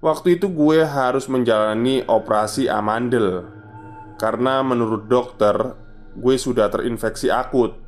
Waktu 0.00 0.40
itu 0.40 0.48
gue 0.48 0.80
harus 0.80 1.28
menjalani 1.28 2.00
operasi 2.08 2.64
amandel 2.64 3.44
Karena 4.16 4.64
menurut 4.64 5.04
dokter 5.04 5.76
Gue 6.16 6.40
sudah 6.40 6.72
terinfeksi 6.72 7.28
akut 7.28 7.86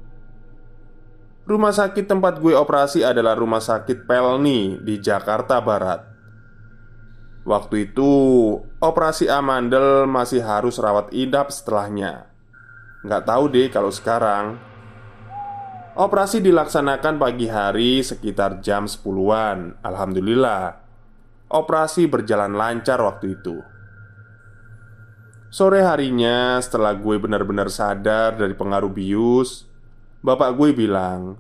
Rumah 1.49 1.73
sakit 1.73 2.05
tempat 2.05 2.45
gue 2.45 2.53
operasi 2.53 3.01
adalah 3.01 3.33
Rumah 3.33 3.65
Sakit 3.65 4.05
Pelni 4.05 4.77
di 4.85 5.01
Jakarta 5.01 5.65
Barat. 5.65 6.05
Waktu 7.49 7.89
itu, 7.89 8.13
operasi 8.85 9.33
amandel 9.33 10.05
masih 10.05 10.45
harus 10.45 10.77
rawat 10.77 11.09
inap 11.09 11.49
setelahnya. 11.49 12.29
Nggak 13.01 13.25
tahu 13.25 13.45
deh 13.49 13.73
kalau 13.73 13.89
sekarang. 13.89 14.61
Operasi 15.97 16.45
dilaksanakan 16.45 17.17
pagi 17.17 17.49
hari 17.49 18.05
sekitar 18.05 18.61
jam 18.61 18.85
10-an. 18.85 19.81
Alhamdulillah, 19.81 20.77
operasi 21.49 22.13
berjalan 22.13 22.61
lancar 22.61 23.01
waktu 23.01 23.41
itu. 23.41 23.57
Sore 25.49 25.81
harinya, 25.81 26.61
setelah 26.61 26.93
gue 26.93 27.17
benar-benar 27.17 27.73
sadar 27.73 28.37
dari 28.37 28.53
pengaruh 28.53 28.93
bius, 28.93 29.69
Bapak 30.19 30.59
gue 30.59 30.75
bilang, 30.75 31.39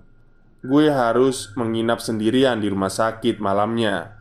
gue 0.63 0.87
harus 0.87 1.51
menginap 1.59 1.99
sendirian 1.99 2.63
di 2.63 2.71
rumah 2.71 2.87
sakit 2.87 3.43
malamnya. 3.43 4.15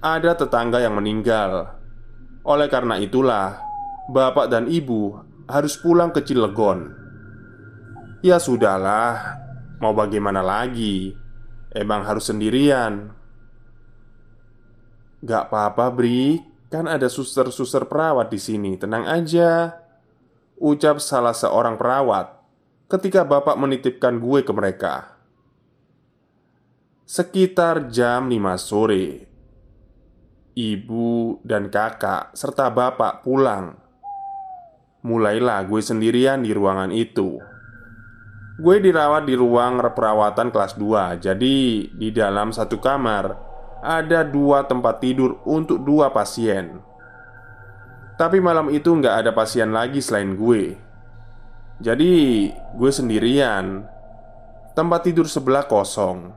Ada 0.00 0.40
tetangga 0.40 0.80
yang 0.80 0.96
meninggal. 0.96 1.76
Oleh 2.48 2.64
karena 2.72 2.96
itulah, 2.96 3.60
bapak 4.08 4.48
dan 4.48 4.72
ibu 4.72 5.20
harus 5.44 5.76
pulang 5.76 6.16
ke 6.16 6.24
Cilegon. 6.24 6.96
Ya 8.24 8.40
sudahlah, 8.40 9.36
mau 9.84 9.92
bagaimana 9.92 10.40
lagi? 10.40 11.12
Emang 11.68 12.08
harus 12.08 12.24
sendirian. 12.24 13.12
Gak 15.20 15.52
apa-apa, 15.52 15.92
Bri. 15.92 16.40
Kan 16.74 16.90
ada 16.90 17.06
suster-suster 17.06 17.86
perawat 17.86 18.34
di 18.34 18.42
sini. 18.42 18.74
Tenang 18.74 19.06
aja. 19.06 19.78
Ucap 20.58 20.98
salah 20.98 21.30
seorang 21.30 21.78
perawat 21.78 22.34
ketika 22.90 23.22
bapak 23.22 23.54
menitipkan 23.54 24.18
gue 24.18 24.42
ke 24.42 24.50
mereka. 24.50 25.14
Sekitar 27.06 27.94
jam 27.94 28.26
5 28.26 28.58
sore, 28.58 29.06
ibu 30.58 31.38
dan 31.46 31.70
kakak 31.70 32.34
serta 32.34 32.74
bapak 32.74 33.22
pulang. 33.22 33.78
Mulailah 35.06 35.62
gue 35.70 35.78
sendirian 35.78 36.42
di 36.42 36.50
ruangan 36.50 36.90
itu. 36.90 37.38
Gue 38.58 38.82
dirawat 38.82 39.30
di 39.30 39.38
ruang 39.38 39.82
perawatan 39.82 40.54
kelas 40.54 40.78
2 40.78 41.18
Jadi 41.18 41.90
di 41.90 42.14
dalam 42.14 42.54
satu 42.54 42.78
kamar 42.78 43.53
Ada 43.84 44.24
dua 44.24 44.64
tempat 44.64 45.04
tidur 45.04 45.44
untuk 45.44 45.84
dua 45.84 46.08
pasien. 46.08 46.80
Tapi 48.16 48.40
malam 48.40 48.72
itu 48.72 48.88
nggak 48.88 49.20
ada 49.20 49.30
pasien 49.36 49.76
lagi 49.76 50.00
selain 50.00 50.32
gue. 50.32 50.72
Jadi 51.84 52.48
gue 52.48 52.88
sendirian. 52.88 53.84
Tempat 54.72 55.04
tidur 55.04 55.28
sebelah 55.28 55.68
kosong. 55.68 56.32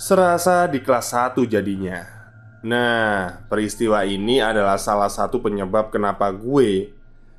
Serasa 0.00 0.64
di 0.64 0.80
kelas 0.80 1.12
1 1.12 1.44
jadinya. 1.44 2.00
Nah, 2.64 3.44
peristiwa 3.52 4.08
ini 4.08 4.40
adalah 4.40 4.80
salah 4.80 5.12
satu 5.12 5.44
penyebab 5.44 5.92
kenapa 5.92 6.32
gue 6.32 6.88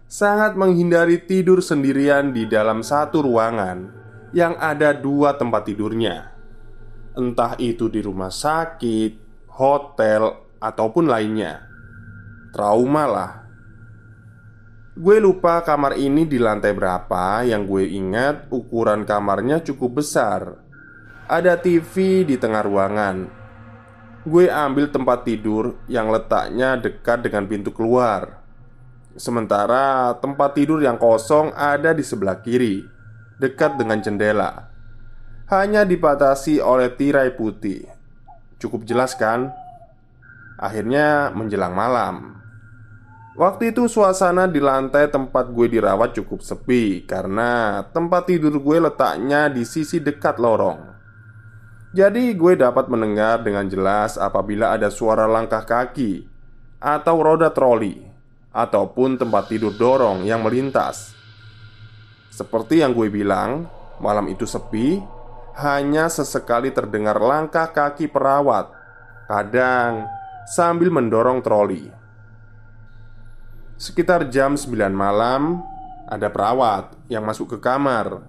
Sangat 0.06 0.54
menghindari 0.54 1.18
tidur 1.20 1.60
sendirian 1.60 2.32
di 2.32 2.46
dalam 2.46 2.86
satu 2.86 3.26
ruangan 3.26 3.92
Yang 4.30 4.54
ada 4.62 4.94
dua 4.94 5.36
tempat 5.36 5.68
tidurnya 5.68 6.37
Entah 7.18 7.58
itu 7.58 7.90
di 7.90 7.98
rumah 8.06 8.30
sakit, 8.30 9.18
hotel, 9.58 10.38
ataupun 10.62 11.10
lainnya. 11.10 11.66
Trauma 12.54 13.06
lah. 13.10 13.32
Gue 14.98 15.22
lupa 15.22 15.62
kamar 15.62 15.94
ini 15.94 16.26
di 16.26 16.42
lantai 16.42 16.74
berapa 16.74 17.46
Yang 17.46 17.62
gue 17.70 17.84
ingat 18.02 18.50
ukuran 18.50 19.06
kamarnya 19.06 19.62
cukup 19.62 20.02
besar. 20.02 20.58
Ada 21.30 21.58
TV 21.58 22.26
di 22.26 22.38
tengah 22.38 22.66
ruangan. 22.66 23.30
Gue 24.26 24.50
ambil 24.50 24.90
tempat 24.90 25.26
tidur 25.26 25.78
yang 25.86 26.10
letaknya 26.10 26.78
dekat 26.78 27.26
dengan 27.26 27.46
pintu 27.46 27.70
keluar. 27.74 28.42
Sementara 29.18 30.14
tempat 30.22 30.54
tidur 30.54 30.82
yang 30.82 31.02
kosong 31.02 31.50
ada 31.58 31.94
di 31.94 32.06
sebelah 32.06 32.42
kiri 32.42 32.86
dekat 33.42 33.78
dengan 33.78 34.02
jendela. 34.02 34.67
Hanya 35.48 35.88
dibatasi 35.88 36.60
oleh 36.60 36.92
tirai 36.92 37.32
putih. 37.32 37.88
Cukup 38.60 38.84
jelas 38.84 39.16
kan? 39.16 39.48
Akhirnya 40.60 41.32
menjelang 41.32 41.72
malam. 41.72 42.44
Waktu 43.40 43.72
itu 43.72 43.88
suasana 43.88 44.52
di 44.52 44.60
lantai 44.60 45.08
tempat 45.08 45.48
gue 45.56 45.72
dirawat 45.72 46.12
cukup 46.20 46.44
sepi 46.44 47.08
karena 47.08 47.80
tempat 47.96 48.28
tidur 48.28 48.60
gue 48.60 48.92
letaknya 48.92 49.48
di 49.48 49.64
sisi 49.64 50.04
dekat 50.04 50.36
lorong. 50.36 50.84
Jadi 51.96 52.36
gue 52.36 52.60
dapat 52.60 52.92
mendengar 52.92 53.40
dengan 53.40 53.72
jelas 53.72 54.20
apabila 54.20 54.76
ada 54.76 54.92
suara 54.92 55.32
langkah 55.32 55.64
kaki 55.64 56.28
atau 56.84 57.16
roda 57.24 57.56
troli 57.56 58.04
ataupun 58.52 59.16
tempat 59.16 59.48
tidur 59.48 59.72
dorong 59.72 60.28
yang 60.28 60.44
melintas. 60.44 61.16
Seperti 62.36 62.84
yang 62.84 62.92
gue 62.92 63.08
bilang, 63.08 63.70
malam 64.04 64.28
itu 64.28 64.44
sepi, 64.44 65.17
hanya 65.58 66.06
sesekali 66.06 66.70
terdengar 66.70 67.18
langkah 67.18 67.66
kaki 67.74 68.06
perawat, 68.14 68.70
kadang 69.26 70.06
sambil 70.46 70.94
mendorong 70.94 71.42
troli. 71.42 71.90
Sekitar 73.74 74.30
jam 74.30 74.54
9 74.54 74.94
malam, 74.94 75.66
ada 76.06 76.30
perawat 76.30 76.94
yang 77.10 77.26
masuk 77.26 77.58
ke 77.58 77.60
kamar. 77.62 78.22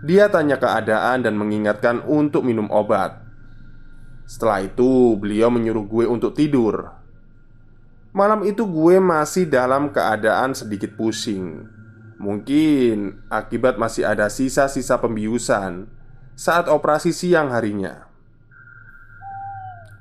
Dia 0.00 0.32
tanya 0.32 0.56
keadaan 0.56 1.28
dan 1.28 1.36
mengingatkan 1.36 2.00
untuk 2.08 2.40
minum 2.40 2.72
obat. 2.72 3.20
Setelah 4.24 4.64
itu, 4.64 5.12
beliau 5.16 5.52
menyuruh 5.52 5.84
gue 5.84 6.04
untuk 6.08 6.32
tidur. 6.32 6.88
Malam 8.16 8.48
itu, 8.48 8.64
gue 8.64 8.96
masih 8.96 9.44
dalam 9.44 9.92
keadaan 9.92 10.56
sedikit 10.56 10.96
pusing. 10.96 11.68
Mungkin 12.16 13.28
akibat 13.28 13.76
masih 13.76 14.08
ada 14.08 14.32
sisa-sisa 14.32 14.96
pembiusan 14.96 15.95
saat 16.36 16.68
operasi 16.70 17.10
siang 17.10 17.50
harinya. 17.50 18.06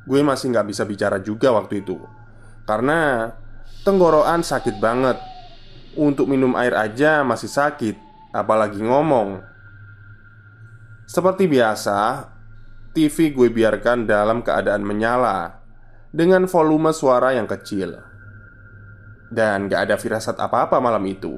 Gue 0.06 0.22
masih 0.22 0.54
nggak 0.54 0.68
bisa 0.70 0.86
bicara 0.86 1.18
juga 1.18 1.50
waktu 1.50 1.82
itu 1.82 1.98
karena 2.70 3.34
Tenggorokan 3.86 4.42
sakit 4.42 4.82
banget. 4.82 5.22
Untuk 5.94 6.26
minum 6.26 6.58
air 6.58 6.74
aja 6.74 7.22
masih 7.22 7.46
sakit 7.46 7.94
Apalagi 8.34 8.82
ngomong. 8.82 9.46
Seperti 11.06 11.46
biasa 11.46 12.26
TV 12.98 13.30
gue 13.30 13.54
biarkan 13.54 14.10
dalam 14.10 14.42
keadaan 14.42 14.82
menyala 14.82 15.62
Dengan 16.10 16.50
volume 16.50 16.90
suara 16.98 17.38
yang 17.38 17.46
kecil. 17.46 18.02
Dan 19.30 19.70
gak 19.70 19.86
ada 19.86 19.96
firasat 20.02 20.42
apa-apa 20.42 20.82
malam 20.82 21.06
itu. 21.06 21.38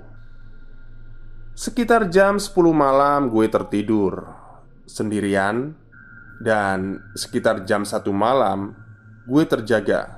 Sekitar 1.52 2.08
jam 2.08 2.40
10 2.40 2.56
malam 2.72 3.28
gue 3.28 3.46
tertidur 3.52 4.37
Sendirian 4.88 5.76
Dan 6.40 7.04
sekitar 7.14 7.68
jam 7.68 7.84
1 7.84 8.02
malam 8.16 8.74
Gue 9.28 9.44
terjaga 9.44 10.18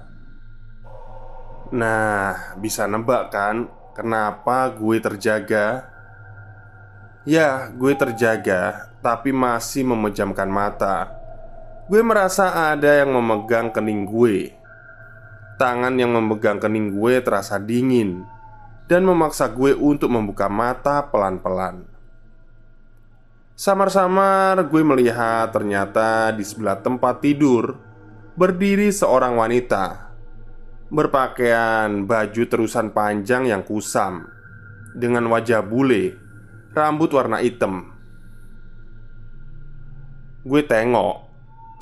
Nah, 1.69 2.57
bisa 2.57 2.89
nebak 2.89 3.29
kan 3.29 3.69
kenapa 3.93 4.73
gue 4.73 4.97
terjaga? 4.97 5.85
Ya, 7.29 7.69
gue 7.69 7.93
terjaga, 7.93 8.89
tapi 9.05 9.29
masih 9.29 9.85
memejamkan 9.85 10.49
mata. 10.49 11.13
Gue 11.85 12.01
merasa 12.01 12.73
ada 12.73 12.89
yang 13.05 13.13
memegang 13.13 13.69
kening 13.69 14.09
gue. 14.09 14.55
Tangan 15.61 15.93
yang 15.99 16.09
memegang 16.15 16.57
kening 16.57 16.95
gue 16.97 17.21
terasa 17.21 17.61
dingin 17.61 18.25
dan 18.89 19.05
memaksa 19.05 19.51
gue 19.51 19.77
untuk 19.77 20.09
membuka 20.09 20.49
mata 20.49 21.05
pelan-pelan. 21.05 21.85
Samar-samar 23.59 24.71
gue 24.71 24.83
melihat 24.87 25.51
ternyata 25.51 26.31
di 26.31 26.47
sebelah 26.47 26.79
tempat 26.79 27.19
tidur 27.19 27.75
berdiri 28.39 28.87
seorang 28.87 29.35
wanita. 29.35 30.15
Berpakaian 30.87 32.07
baju 32.07 32.43
terusan 32.47 32.95
panjang 32.95 33.45
yang 33.45 33.61
kusam 33.61 34.25
Dengan 34.97 35.29
wajah 35.29 35.61
bule 35.61 36.17
Rambut 36.73 37.13
warna 37.13 37.43
hitam. 37.43 37.93
Gue 40.41 40.63
tengok 40.63 41.29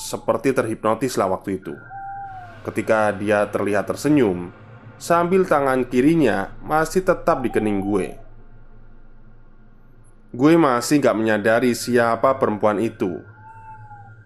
Seperti 0.02 0.52
terhipnotis 0.58 1.14
lah 1.16 1.30
waktu 1.30 1.62
itu. 1.62 1.78
Ketika 2.66 3.14
dia 3.14 3.46
terlihat 3.54 3.86
tersenyum 3.86 4.50
Sambil 4.98 5.46
tangan 5.46 5.86
kirinya 5.86 6.58
masih 6.66 7.06
tetap 7.06 7.46
di 7.46 7.54
kening 7.54 7.80
gue 7.80 8.27
Gue 10.38 10.54
masih 10.54 11.02
gak 11.02 11.18
menyadari 11.18 11.74
siapa 11.74 12.38
perempuan 12.38 12.78
itu 12.78 13.26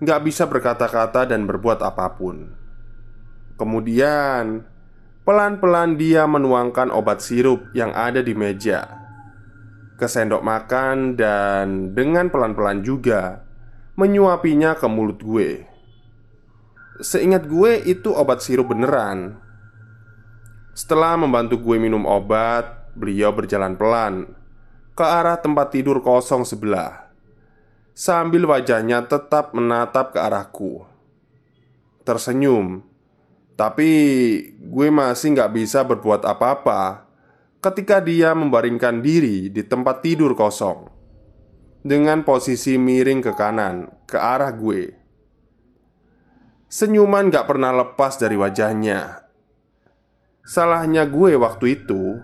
Gak 0.04 0.28
bisa 0.28 0.44
berkata-kata 0.44 1.24
dan 1.24 1.48
berbuat 1.48 1.80
apa 1.80 2.12
pun 2.20 2.52
Kemudian 3.56 4.68
Pelan-pelan 5.24 5.96
dia 5.96 6.28
menuangkan 6.28 6.92
obat 6.92 7.24
sirup 7.24 7.72
yang 7.72 7.96
ada 7.96 8.20
di 8.20 8.36
meja 8.36 9.02
ke 10.02 10.10
sendok 10.10 10.42
makan 10.42 11.14
dan 11.14 11.94
dengan 11.94 12.34
pelan-pelan 12.34 12.82
juga 12.82 13.46
menyuapinya 14.02 14.74
ke 14.74 14.90
mulut 14.90 15.22
gue. 15.22 15.62
Seingat 17.06 17.46
gue 17.46 17.86
itu 17.86 18.10
obat 18.10 18.42
sirup 18.42 18.74
beneran. 18.74 19.38
Setelah 20.74 21.22
membantu 21.22 21.62
gue 21.62 21.78
minum 21.78 22.10
obat, 22.10 22.90
beliau 22.98 23.30
berjalan 23.30 23.78
pelan 23.78 24.41
ke 24.92 25.06
arah 25.06 25.40
tempat 25.40 25.72
tidur 25.72 26.04
kosong 26.04 26.44
sebelah 26.44 27.12
sambil 27.92 28.48
wajahnya 28.48 29.06
tetap 29.06 29.54
menatap 29.54 30.16
ke 30.16 30.20
arahku. 30.20 30.74
Tersenyum 32.02 32.82
tapi 33.54 33.90
gue 34.58 34.88
masih 34.90 35.38
nggak 35.38 35.54
bisa 35.54 35.86
berbuat 35.86 36.26
apa-apa 36.26 37.06
ketika 37.62 38.02
dia 38.02 38.34
membaringkan 38.34 39.06
diri 39.06 39.54
di 39.54 39.62
tempat 39.62 40.02
tidur 40.02 40.34
kosong 40.34 40.90
dengan 41.86 42.26
posisi 42.26 42.78
miring 42.78 43.22
ke 43.22 43.34
kanan 43.38 43.86
ke 44.10 44.18
arah 44.18 44.50
gue. 44.50 44.98
Senyuman 46.72 47.28
gak 47.28 47.52
pernah 47.52 47.76
lepas 47.76 48.16
dari 48.16 48.40
wajahnya. 48.40 49.28
Salahnya 50.42 51.04
gue 51.04 51.36
waktu 51.36 51.84
itu, 51.84 52.24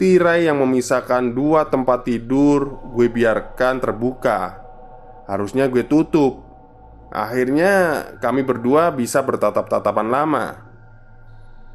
tirai 0.00 0.48
yang 0.48 0.64
memisahkan 0.64 1.36
dua 1.36 1.68
tempat 1.68 2.08
tidur 2.08 2.80
gue 2.96 3.12
biarkan 3.12 3.84
terbuka. 3.84 4.56
Harusnya 5.28 5.68
gue 5.68 5.84
tutup. 5.84 6.40
Akhirnya 7.12 8.06
kami 8.16 8.40
berdua 8.40 8.88
bisa 8.88 9.20
bertatap-tatapan 9.20 10.08
lama. 10.08 10.46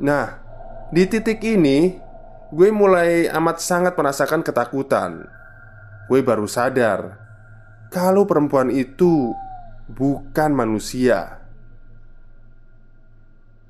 Nah, 0.01 0.41
di 0.89 1.05
titik 1.05 1.43
ini 1.45 2.01
Gue 2.55 2.71
mulai 2.71 3.27
amat 3.27 3.59
sangat 3.59 3.99
merasakan 3.99 4.39
ketakutan. 4.39 5.27
Gue 6.07 6.23
baru 6.23 6.47
sadar 6.47 7.19
Kalau 7.91 8.23
perempuan 8.23 8.71
itu 8.71 9.35
bukan 9.91 10.55
manusia. 10.55 11.43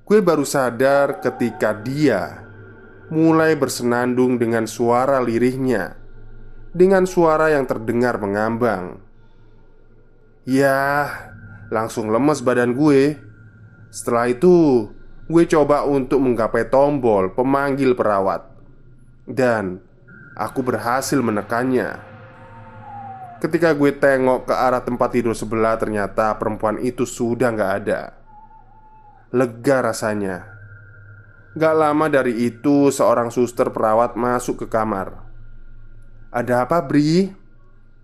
Gue 0.05 0.21
baru 0.21 0.45
sadar 0.45 1.17
ketika 1.17 1.73
dia 1.73 2.44
mulai 3.09 3.53
bersenandung 3.53 4.41
dengan 4.41 4.65
suara 4.65 5.21
lirihnya 5.21 5.97
Dengan 6.75 7.07
suara 7.07 7.53
yang 7.53 7.63
terdengar 7.63 8.19
mengambang. 8.19 8.99
Ya, 10.43 11.07
Langsung 11.71 12.11
lemes 12.11 12.43
badan 12.43 12.75
gue. 12.75 13.17
Setelah 13.89 14.29
itu 14.29 14.89
Gue 15.25 15.49
coba 15.49 15.87
untuk 15.89 16.21
menggapai 16.21 16.69
tombol 16.69 17.33
pemanggil 17.33 17.97
perawat. 17.97 18.45
Dan 19.25 19.81
Aku 20.35 20.67
berhasil 20.67 21.15
menekannya. 21.15 21.95
Ketika 23.39 23.71
gue 23.71 23.95
tengok 23.95 24.51
ke 24.51 24.53
arah 24.53 24.83
tempat 24.83 25.15
tidur 25.15 25.31
sebelah 25.31 25.79
Ternyata 25.79 26.35
perempuan 26.35 26.75
itu 26.83 27.07
sudah 27.07 27.55
gak 27.55 27.71
ada. 27.83 28.01
Lega 29.31 29.79
rasanya 29.79 30.54
Gak 31.55 31.75
lama 31.75 32.11
dari 32.11 32.51
itu 32.51 32.91
Seorang 32.91 33.31
suster 33.31 33.71
perawat 33.71 34.19
masuk 34.19 34.63
ke 34.63 34.67
kamar 34.67 35.23
Ada 36.35 36.67
apa 36.67 36.83
Bri? 36.83 37.31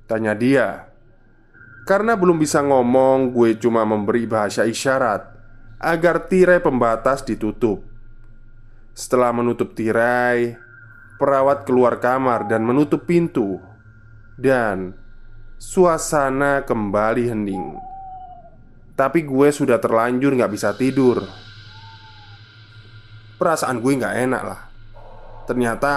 Tanya 0.07 0.31
dia 0.31 0.91
karena 1.81 2.13
belum 2.13 2.37
bisa 2.37 2.61
ngomong, 2.61 3.33
gue 3.33 3.57
cuma 3.57 3.81
memberi 3.81 4.29
bahasa 4.29 4.69
isyarat 4.69 5.25
agar 5.81 6.29
tirai 6.29 6.61
pembatas 6.61 7.25
ditutup. 7.25 7.81
Setelah 8.93 9.33
menutup 9.33 9.73
tirai, 9.73 10.53
perawat 11.17 11.65
keluar 11.65 11.97
kamar 11.97 12.45
dan 12.45 12.61
menutup 12.61 13.09
pintu, 13.09 13.57
dan 14.37 14.93
suasana 15.57 16.61
kembali 16.61 17.33
hening. 17.33 17.65
Tapi 18.93 19.25
gue 19.25 19.49
sudah 19.49 19.81
terlanjur 19.81 20.37
gak 20.37 20.53
bisa 20.53 20.77
tidur. 20.77 21.25
Perasaan 23.41 23.81
gue 23.81 23.97
gak 23.97 24.15
enak 24.21 24.43
lah. 24.45 24.61
Ternyata 25.49 25.93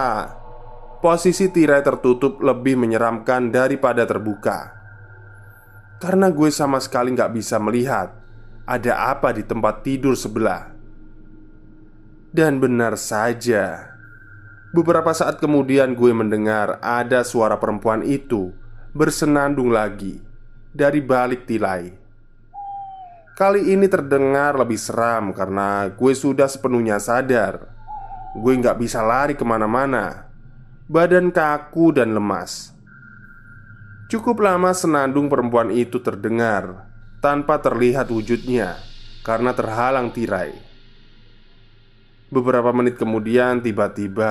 Posisi 1.04 1.52
tirai 1.52 1.84
tertutup 1.84 2.40
lebih 2.40 2.80
menyeramkan 2.80 3.52
daripada 3.52 4.08
terbuka. 4.08 4.72
Karena 6.00 6.32
gue 6.32 6.48
sama 6.48 6.80
sekali 6.80 7.12
nggak 7.12 7.32
bisa 7.36 7.60
melihat 7.60 8.08
Ada 8.64 9.12
apa 9.12 9.36
di 9.36 9.44
tempat 9.44 9.84
tidur 9.84 10.16
sebelah. 10.16 10.72
Dan 12.32 12.56
benar 12.56 12.96
saja 12.96 13.92
Beberapa 14.72 15.12
saat 15.12 15.44
kemudian 15.44 15.92
gue 15.92 16.08
mendengar 16.16 16.80
ada 16.80 17.20
suara 17.20 17.60
perempuan 17.60 18.00
itu 18.00 18.56
Bersenandung 18.96 19.68
lagi 19.68 20.24
Dari 20.72 21.04
balik 21.04 21.44
tirai 21.44 22.03
Kali 23.34 23.74
ini 23.74 23.90
terdengar 23.90 24.54
lebih 24.54 24.78
seram 24.78 25.34
karena 25.34 25.90
gue 25.90 26.14
sudah 26.14 26.46
sepenuhnya 26.46 27.02
sadar. 27.02 27.66
Gue 28.38 28.54
nggak 28.54 28.78
bisa 28.78 29.02
lari 29.02 29.34
ke 29.34 29.42
mana-mana. 29.42 30.30
Badan 30.86 31.34
kaku 31.34 31.90
dan 31.90 32.14
lemas. 32.14 32.70
Cukup 34.06 34.38
lama 34.38 34.70
senandung 34.70 35.32
perempuan 35.32 35.72
itu 35.72 35.96
terdengar 35.96 36.86
Tanpa 37.24 37.56
terlihat 37.56 38.12
wujudnya 38.12 38.76
Karena 39.24 39.56
terhalang 39.56 40.12
tirai. 40.12 40.52
Beberapa 42.28 42.68
menit 42.70 43.00
kemudian 43.00 43.64
tiba-tiba 43.64 44.28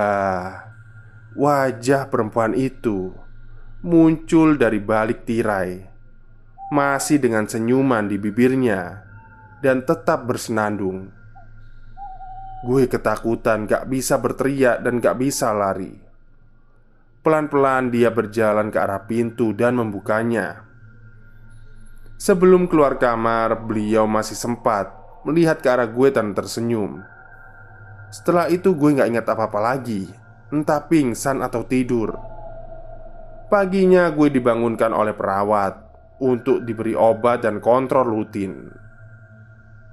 Wajah 1.34 2.06
perempuan 2.08 2.54
itu 2.54 3.18
Muncul 3.82 4.62
dari 4.62 4.78
balik 4.78 5.26
tirai 5.26 5.93
Masih 6.74 7.22
dengan 7.22 7.46
senyuman 7.46 8.10
di 8.10 8.18
bibirnya 8.18 9.06
Dan 9.62 9.86
tetap 9.86 10.26
bersenandung 10.26 11.14
Gue 12.66 12.90
ketakutan 12.90 13.70
gak 13.70 13.86
bisa 13.86 14.18
berteriak 14.18 14.82
dan 14.82 14.98
gak 14.98 15.22
bisa 15.22 15.54
lari 15.54 16.04
Pelan-pelan 17.24 17.88
dia 17.88 18.12
berjalan 18.12 18.68
ke 18.68 18.84
arah 18.84 19.08
pintu 19.08 19.56
dan 19.56 19.80
membukanya. 19.80 20.68
Sebelum 22.20 22.68
keluar 22.68 23.00
kamar, 23.00 23.64
beliau 23.64 24.04
masih 24.04 24.36
sempat 24.36 24.92
melihat 25.24 25.64
ke 25.64 25.72
arah 25.72 25.88
gue 25.88 26.12
dan 26.12 26.36
tersenyum. 26.36 27.00
Setelah 28.12 28.52
itu, 28.52 28.76
gue 28.76 29.00
gak 29.00 29.08
ingat 29.08 29.24
apa-apa 29.24 29.56
lagi, 29.56 30.12
entah 30.52 30.84
pingsan 30.84 31.40
atau 31.40 31.64
tidur. 31.64 32.12
Paginya, 33.48 34.12
gue 34.12 34.28
dibangunkan 34.28 34.92
oleh 34.92 35.16
perawat 35.16 35.83
untuk 36.24 36.64
diberi 36.64 36.96
obat 36.96 37.44
dan 37.44 37.60
kontrol 37.60 38.08
rutin. 38.08 38.72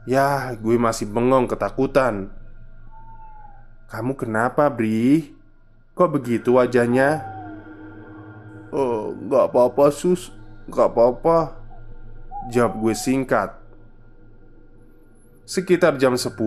Ya, 0.06 0.54
gue 0.54 0.78
masih 0.78 1.10
bengong 1.10 1.50
ketakutan. 1.50 2.30
"Kamu 3.90 4.14
kenapa, 4.14 4.70
Bri?" 4.70 5.34
Kok 5.98 6.16
begitu 6.16 6.56
wajahnya? 6.56 7.20
Oh, 8.70 9.10
nggak 9.18 9.50
apa-apa 9.50 9.90
sus 9.90 10.30
Nggak 10.70 10.88
apa-apa 10.94 11.38
Jawab 12.54 12.78
gue 12.78 12.94
singkat 12.94 13.50
Sekitar 15.42 15.98
jam 15.98 16.14
10 16.14 16.38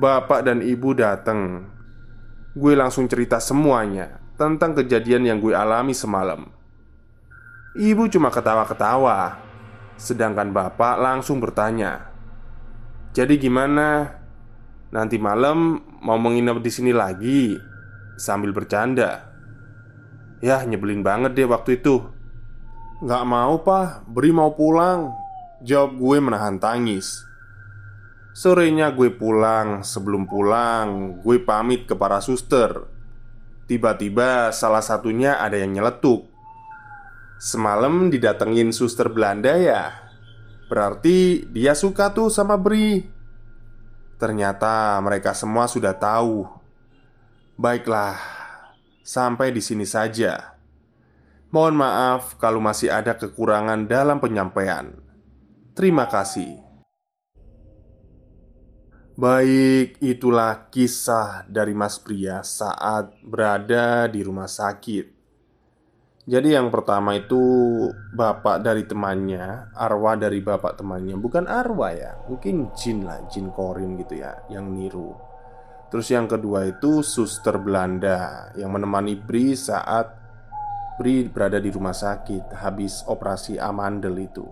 Bapak 0.00 0.40
dan 0.48 0.64
ibu 0.64 0.96
datang 0.96 1.68
Gue 2.56 2.72
langsung 2.72 3.04
cerita 3.04 3.36
semuanya 3.36 4.16
Tentang 4.40 4.72
kejadian 4.80 5.28
yang 5.28 5.38
gue 5.44 5.52
alami 5.52 5.92
semalam 5.92 6.57
Ibu 7.76 8.08
cuma 8.08 8.32
ketawa-ketawa 8.32 9.36
Sedangkan 10.00 10.54
bapak 10.54 10.96
langsung 10.96 11.42
bertanya 11.42 12.08
Jadi 13.12 13.36
gimana? 13.36 14.16
Nanti 14.88 15.20
malam 15.20 15.84
mau 16.00 16.16
menginap 16.16 16.64
di 16.64 16.70
sini 16.72 16.96
lagi? 16.96 17.68
sambil 18.18 18.50
bercanda. 18.50 19.30
Ya 20.42 20.66
nyebelin 20.66 21.06
banget 21.06 21.38
deh 21.38 21.46
waktu 21.46 21.78
itu. 21.80 22.02
Gak 23.06 23.24
mau 23.24 23.62
pak, 23.62 24.04
beri 24.10 24.34
mau 24.34 24.52
pulang. 24.52 25.14
Jawab 25.62 25.94
gue 25.98 26.18
menahan 26.18 26.58
tangis. 26.58 27.22
Sorenya 28.34 28.90
gue 28.90 29.10
pulang. 29.14 29.82
Sebelum 29.82 30.26
pulang 30.26 31.18
Gue 31.22 31.42
pamit 31.42 31.86
ke 31.86 31.94
para 31.94 32.18
suster. 32.18 32.86
Tiba-tiba 33.70 34.50
salah 34.50 34.82
satunya 34.82 35.38
ada 35.38 35.58
yang 35.58 35.74
nyeletuk 35.74 36.26
Semalam 37.38 38.10
didatengin 38.10 38.74
suster 38.74 39.06
Belanda 39.08 39.54
ya 39.54 39.94
Berarti 40.66 41.46
dia 41.48 41.72
suka 41.72 42.10
tuh 42.10 42.28
sama 42.28 42.58
Bri 42.58 43.06
Ternyata 44.18 44.98
mereka 45.00 45.32
semua 45.32 45.70
sudah 45.70 45.94
tahu 45.94 46.58
Baiklah, 47.58 48.14
sampai 49.02 49.50
di 49.50 49.58
sini 49.58 49.82
saja. 49.82 50.54
Mohon 51.50 51.82
maaf 51.82 52.38
kalau 52.38 52.62
masih 52.62 52.86
ada 52.86 53.18
kekurangan 53.18 53.82
dalam 53.90 54.22
penyampaian. 54.22 54.94
Terima 55.74 56.06
kasih. 56.06 56.54
Baik, 59.18 59.98
itulah 59.98 60.70
kisah 60.70 61.50
dari 61.50 61.74
Mas 61.74 61.98
Pria 61.98 62.46
saat 62.46 63.10
berada 63.26 64.06
di 64.06 64.22
rumah 64.22 64.46
sakit. 64.46 65.17
Jadi, 66.28 66.52
yang 66.52 66.68
pertama 66.68 67.16
itu 67.16 67.40
bapak 68.12 68.60
dari 68.60 68.84
temannya, 68.84 69.72
arwah 69.72 70.12
dari 70.12 70.44
bapak 70.44 70.76
temannya, 70.76 71.16
bukan 71.16 71.48
arwah 71.48 71.88
ya, 71.96 72.20
mungkin 72.28 72.68
jin 72.76 73.08
lah, 73.08 73.24
jin 73.32 73.48
korin 73.48 73.96
gitu 73.96 74.20
ya, 74.20 74.36
yang 74.52 74.68
niru. 74.68 75.16
Terus 75.88 76.12
yang 76.12 76.28
kedua 76.28 76.68
itu 76.68 77.00
suster 77.00 77.56
Belanda 77.56 78.52
yang 78.60 78.76
menemani 78.76 79.16
Bri 79.16 79.56
saat 79.56 80.12
Bri 81.00 81.32
berada 81.32 81.56
di 81.56 81.72
rumah 81.72 81.96
sakit 81.96 82.60
habis 82.60 83.00
operasi 83.08 83.56
amandel 83.56 84.12
itu. 84.20 84.44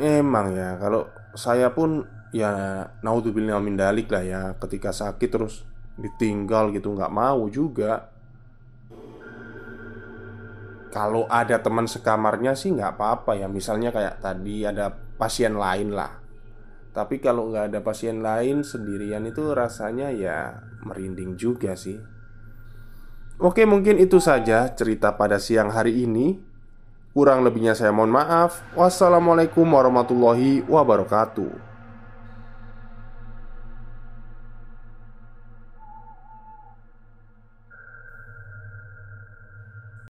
Emang 0.00 0.56
ya, 0.56 0.80
kalau 0.80 1.12
saya 1.36 1.68
pun 1.68 2.00
ya 2.32 2.80
naudzubillah 3.04 3.60
min 3.60 3.76
dalik 3.76 4.08
lah 4.08 4.24
ya 4.24 4.42
ketika 4.56 4.90
sakit 4.90 5.28
terus 5.28 5.68
ditinggal 6.00 6.72
gitu 6.72 6.96
nggak 6.96 7.12
mau 7.12 7.44
juga. 7.52 8.13
Kalau 10.94 11.26
ada 11.26 11.58
teman 11.58 11.90
sekamarnya 11.90 12.54
sih 12.54 12.70
nggak 12.70 12.94
apa-apa 12.94 13.34
ya. 13.34 13.50
Misalnya 13.50 13.90
kayak 13.90 14.22
tadi 14.22 14.62
ada 14.62 14.94
pasien 14.94 15.58
lain 15.58 15.90
lah. 15.90 16.22
Tapi 16.94 17.18
kalau 17.18 17.50
nggak 17.50 17.74
ada 17.74 17.80
pasien 17.82 18.22
lain 18.22 18.62
sendirian 18.62 19.26
itu 19.26 19.50
rasanya 19.50 20.14
ya 20.14 20.62
merinding 20.86 21.34
juga 21.34 21.74
sih. 21.74 21.98
Oke 23.42 23.66
mungkin 23.66 23.98
itu 23.98 24.22
saja 24.22 24.70
cerita 24.70 25.18
pada 25.18 25.42
siang 25.42 25.74
hari 25.74 26.06
ini. 26.06 26.38
Kurang 27.10 27.42
lebihnya 27.42 27.74
saya 27.74 27.90
mohon 27.90 28.14
maaf. 28.14 28.62
Wassalamualaikum 28.78 29.66
warahmatullahi 29.66 30.62
wabarakatuh 30.70 31.73